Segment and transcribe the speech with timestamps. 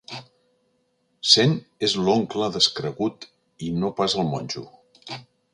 [1.33, 1.53] Cent
[1.89, 3.29] és l'oncle descregut
[3.69, 4.69] i no pas el monjo.